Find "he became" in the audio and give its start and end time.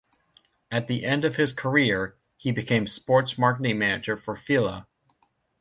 2.35-2.87